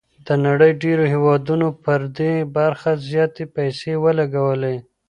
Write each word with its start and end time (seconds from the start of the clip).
د 0.27 0.29
نړۍ 0.45 0.71
ډېرو 0.83 1.03
هېوادونو 1.13 1.67
پر 1.83 2.01
دې 2.17 2.33
برخه 2.57 2.91
زياتې 3.09 3.43
پيسې 3.55 3.91
ولګولې. 4.03 4.75